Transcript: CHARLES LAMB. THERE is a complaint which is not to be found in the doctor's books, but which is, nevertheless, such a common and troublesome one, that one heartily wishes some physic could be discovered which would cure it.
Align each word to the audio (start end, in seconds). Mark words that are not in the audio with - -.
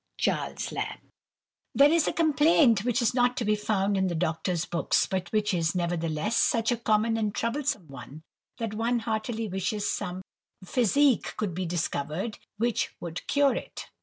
CHARLES 0.17 0.71
LAMB. 0.71 1.01
THERE 1.75 1.91
is 1.91 2.07
a 2.07 2.11
complaint 2.13 2.83
which 2.83 3.03
is 3.03 3.13
not 3.13 3.37
to 3.37 3.45
be 3.45 3.55
found 3.55 3.95
in 3.95 4.07
the 4.07 4.15
doctor's 4.15 4.65
books, 4.65 5.05
but 5.05 5.31
which 5.31 5.53
is, 5.53 5.75
nevertheless, 5.75 6.35
such 6.35 6.71
a 6.71 6.77
common 6.77 7.17
and 7.17 7.35
troublesome 7.35 7.87
one, 7.87 8.23
that 8.57 8.73
one 8.73 8.97
heartily 9.01 9.47
wishes 9.47 9.87
some 9.87 10.23
physic 10.65 11.35
could 11.37 11.53
be 11.53 11.67
discovered 11.67 12.39
which 12.57 12.95
would 12.99 13.27
cure 13.27 13.53
it. 13.53 13.91